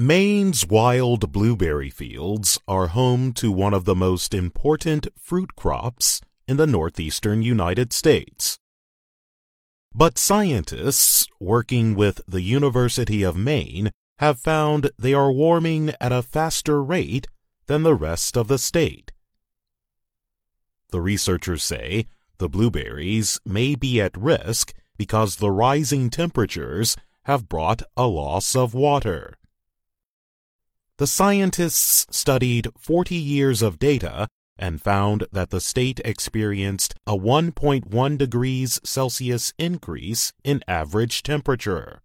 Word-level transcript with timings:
Maine's 0.00 0.64
wild 0.64 1.32
blueberry 1.32 1.90
fields 1.90 2.56
are 2.68 2.86
home 2.86 3.32
to 3.32 3.50
one 3.50 3.74
of 3.74 3.84
the 3.84 3.96
most 3.96 4.32
important 4.32 5.08
fruit 5.18 5.56
crops 5.56 6.20
in 6.46 6.56
the 6.56 6.68
northeastern 6.68 7.42
United 7.42 7.92
States. 7.92 8.60
But 9.92 10.16
scientists 10.16 11.26
working 11.40 11.96
with 11.96 12.20
the 12.28 12.42
University 12.42 13.24
of 13.24 13.36
Maine 13.36 13.90
have 14.20 14.38
found 14.38 14.92
they 14.96 15.14
are 15.14 15.32
warming 15.32 15.92
at 16.00 16.12
a 16.12 16.22
faster 16.22 16.80
rate 16.80 17.26
than 17.66 17.82
the 17.82 17.96
rest 17.96 18.36
of 18.36 18.46
the 18.46 18.58
state. 18.58 19.10
The 20.90 21.00
researchers 21.00 21.64
say 21.64 22.06
the 22.38 22.48
blueberries 22.48 23.40
may 23.44 23.74
be 23.74 24.00
at 24.00 24.16
risk 24.16 24.72
because 24.96 25.36
the 25.36 25.50
rising 25.50 26.08
temperatures 26.08 26.96
have 27.24 27.48
brought 27.48 27.82
a 27.96 28.06
loss 28.06 28.54
of 28.54 28.74
water. 28.74 29.34
The 30.98 31.06
scientists 31.06 32.06
studied 32.10 32.66
40 32.76 33.14
years 33.14 33.62
of 33.62 33.78
data 33.78 34.26
and 34.58 34.82
found 34.82 35.26
that 35.30 35.50
the 35.50 35.60
state 35.60 36.00
experienced 36.04 36.96
a 37.06 37.16
1.1 37.16 38.18
degrees 38.18 38.80
Celsius 38.82 39.54
increase 39.58 40.32
in 40.42 40.64
average 40.66 41.22
temperature. 41.22 42.02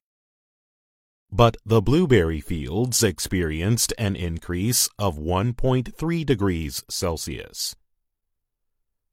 But 1.31 1.57
the 1.65 1.81
blueberry 1.81 2.39
fields 2.39 3.01
experienced 3.01 3.93
an 3.97 4.15
increase 4.15 4.87
of 4.99 5.17
1.3 5.17 6.23
degrees 6.23 6.83
Celsius. 6.87 7.75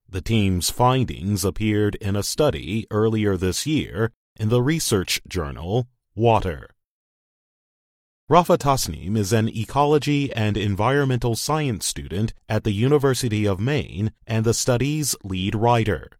The 0.06 0.20
team's 0.20 0.68
findings 0.68 1.42
appeared 1.42 1.95
in 1.95 2.16
a 2.16 2.23
study 2.23 2.87
earlier 2.90 3.38
this 3.38 3.66
year 3.66 4.12
in 4.37 4.51
the 4.51 4.60
research 4.60 5.23
journal 5.26 5.88
Water. 6.15 6.68
Rafa 8.30 8.56
Tasnim 8.56 9.16
is 9.16 9.32
an 9.32 9.48
ecology 9.48 10.32
and 10.34 10.56
environmental 10.56 11.34
science 11.34 11.84
student 11.84 12.32
at 12.48 12.62
the 12.62 12.70
University 12.70 13.45
of 13.45 13.59
Maine 13.59 14.12
and 14.24 14.45
the 14.45 14.54
study's 14.54 15.16
lead 15.24 15.56
writer. 15.56 16.12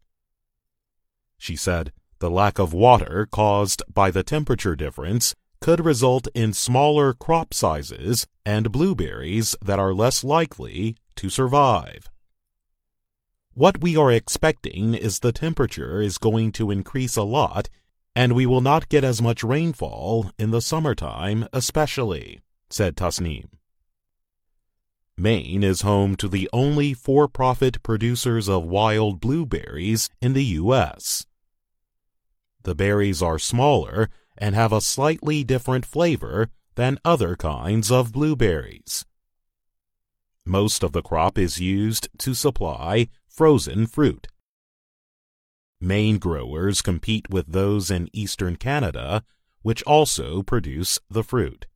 She 1.39 1.55
said 1.55 1.93
the 2.19 2.29
lack 2.29 2.59
of 2.59 2.73
water 2.73 3.29
caused 3.31 3.85
by 3.95 4.11
the 4.11 4.25
temperature 4.25 4.75
difference 4.75 5.37
could 5.61 5.85
result 5.85 6.27
in 6.35 6.53
smaller 6.53 7.13
crop 7.13 7.55
sizes 7.55 8.27
and 8.45 8.73
blueberries 8.73 9.55
that 9.63 9.79
are 9.79 9.95
less 9.95 10.25
likely 10.25 10.97
to 11.15 11.31
survive. 11.31 12.11
What 13.55 13.81
we 13.81 13.97
are 13.97 14.11
expecting 14.11 14.95
is 14.95 15.21
the 15.21 15.31
temperature 15.31 16.03
is 16.03 16.19
going 16.19 16.51
to 16.53 16.73
increase 16.73 17.17
a 17.17 17.23
lot 17.23 17.69
and 18.15 18.35
we 18.35 18.47
will 18.47 18.61
not 18.61 18.89
get 18.89 19.05
as 19.05 19.23
much 19.23 19.45
rainfall 19.45 20.31
in 20.39 20.51
the 20.51 20.61
summertime, 20.61 21.47
especially, 21.53 22.41
said 22.69 22.97
Tasnim. 22.97 23.49
Maine 25.17 25.63
is 25.63 25.83
home 25.83 26.17
to 26.17 26.29
the 26.29 26.49
only 26.53 26.95
for 26.95 27.29
profit 27.29 27.83
producers 27.83 28.49
of 28.49 28.65
wild 28.65 29.21
blueberries 29.21 30.09
in 30.21 30.33
the 30.33 30.45
U.S. 30.45 31.27
The 32.63 32.75
berries 32.75 33.23
are 33.23 33.39
smaller 33.39 34.09
and 34.39 34.55
have 34.55 34.73
a 34.73 34.81
slightly 34.81 35.45
different 35.45 35.85
flavor 35.85 36.49
than 36.75 36.99
other 37.05 37.37
kinds 37.37 37.93
of 37.93 38.13
blueberries. 38.13 39.05
Most 40.47 40.83
of 40.83 40.93
the 40.93 41.03
crop 41.03 41.37
is 41.37 41.61
used 41.61 42.09
to 42.19 42.33
supply 42.33 43.09
frozen 43.29 43.87
fruit. 43.87 44.27
Maine 45.81 46.19
growers 46.19 46.83
compete 46.83 47.31
with 47.31 47.53
those 47.53 47.91
in 47.91 48.09
eastern 48.13 48.57
Canada, 48.57 49.25
which 49.63 49.83
also 49.85 50.43
produce 50.43 50.99
the 51.09 51.25
fruit. 51.25 51.67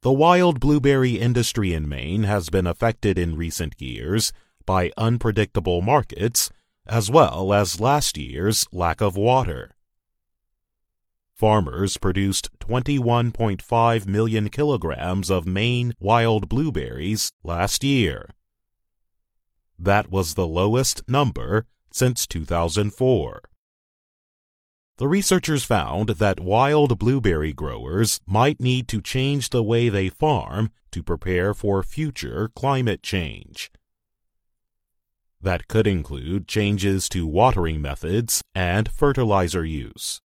The 0.00 0.12
wild 0.12 0.60
blueberry 0.60 1.18
industry 1.18 1.74
in 1.74 1.88
Maine 1.88 2.22
has 2.22 2.48
been 2.48 2.66
affected 2.66 3.18
in 3.18 3.36
recent 3.36 3.80
years 3.80 4.32
by 4.64 4.92
unpredictable 4.96 5.82
markets 5.82 6.50
as 6.86 7.10
well 7.10 7.52
as 7.52 7.80
last 7.80 8.16
year's 8.16 8.66
lack 8.72 9.00
of 9.00 9.16
water. 9.16 9.72
Farmers 11.34 11.98
produced 11.98 12.48
21.5 12.58 14.06
million 14.06 14.48
kilograms 14.48 15.30
of 15.30 15.46
Maine 15.46 15.94
wild 16.00 16.48
blueberries 16.48 17.32
last 17.44 17.84
year. 17.84 18.30
That 19.78 20.10
was 20.10 20.34
the 20.34 20.46
lowest 20.46 21.02
number 21.08 21.66
since 21.90 22.26
2004. 22.26 23.42
The 24.98 25.08
researchers 25.08 25.64
found 25.64 26.08
that 26.08 26.40
wild 26.40 26.98
blueberry 26.98 27.52
growers 27.52 28.20
might 28.26 28.60
need 28.60 28.88
to 28.88 29.00
change 29.00 29.50
the 29.50 29.62
way 29.62 29.88
they 29.88 30.08
farm 30.08 30.70
to 30.90 31.04
prepare 31.04 31.54
for 31.54 31.82
future 31.84 32.50
climate 32.56 33.02
change. 33.02 33.70
That 35.40 35.68
could 35.68 35.86
include 35.86 36.48
changes 36.48 37.08
to 37.10 37.28
watering 37.28 37.80
methods 37.80 38.42
and 38.56 38.88
fertilizer 38.88 39.64
use. 39.64 40.20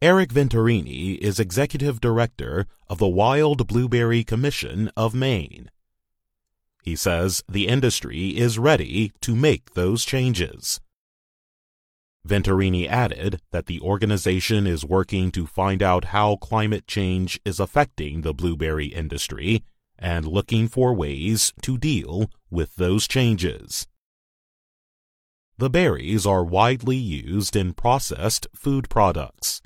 Eric 0.00 0.32
Venturini 0.32 1.18
is 1.18 1.40
executive 1.40 2.00
director 2.00 2.66
of 2.88 2.98
the 2.98 3.08
Wild 3.08 3.66
Blueberry 3.66 4.22
Commission 4.22 4.90
of 4.96 5.12
Maine. 5.12 5.70
He 6.84 6.96
says 6.96 7.42
the 7.48 7.66
industry 7.66 8.36
is 8.36 8.58
ready 8.58 9.10
to 9.22 9.34
make 9.34 9.72
those 9.72 10.04
changes. 10.04 10.80
Venturini 12.28 12.86
added 12.86 13.40
that 13.52 13.64
the 13.64 13.80
organization 13.80 14.66
is 14.66 14.84
working 14.84 15.30
to 15.32 15.46
find 15.46 15.82
out 15.82 16.06
how 16.06 16.36
climate 16.36 16.86
change 16.86 17.40
is 17.42 17.58
affecting 17.58 18.20
the 18.20 18.34
blueberry 18.34 18.88
industry 18.88 19.64
and 19.98 20.26
looking 20.26 20.68
for 20.68 20.92
ways 20.92 21.54
to 21.62 21.78
deal 21.78 22.30
with 22.50 22.76
those 22.76 23.08
changes. 23.08 23.86
The 25.56 25.70
berries 25.70 26.26
are 26.26 26.44
widely 26.44 26.98
used 26.98 27.56
in 27.56 27.72
processed 27.72 28.46
food 28.54 28.90
products. 28.90 29.62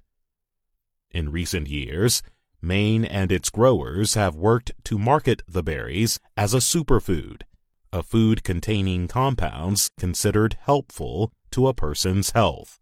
In 1.10 1.32
recent 1.32 1.66
years, 1.66 2.22
Maine 2.60 3.04
and 3.04 3.30
its 3.30 3.50
growers 3.50 4.14
have 4.14 4.34
worked 4.34 4.72
to 4.84 4.98
market 4.98 5.42
the 5.46 5.62
berries 5.62 6.18
as 6.36 6.54
a 6.54 6.58
superfood, 6.58 7.42
a 7.92 8.02
food 8.02 8.42
containing 8.42 9.08
compounds 9.08 9.90
considered 9.98 10.56
helpful 10.60 11.32
to 11.52 11.68
a 11.68 11.74
person's 11.74 12.30
health. 12.30 12.80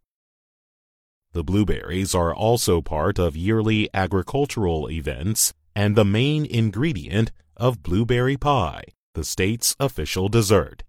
The 1.32 1.44
blueberries 1.44 2.14
are 2.14 2.34
also 2.34 2.80
part 2.80 3.18
of 3.18 3.36
yearly 3.36 3.90
agricultural 3.92 4.90
events 4.90 5.52
and 5.74 5.94
the 5.94 6.04
main 6.04 6.46
ingredient 6.46 7.30
of 7.56 7.82
blueberry 7.82 8.38
pie, 8.38 8.84
the 9.14 9.24
state's 9.24 9.76
official 9.78 10.28
dessert. 10.28 10.82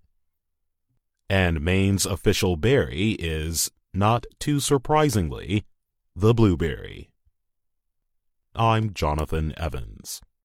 And 1.29 1.59
Maine's 1.59 2.05
official 2.05 2.55
berry 2.55 3.11
is, 3.19 3.69
not 3.93 4.25
too 4.39 4.61
surprisingly, 4.61 5.65
the 6.15 6.33
blueberry. 6.33 7.09
I'm 8.59 8.91
Jonathan 8.91 9.53
Evans. 9.55 10.19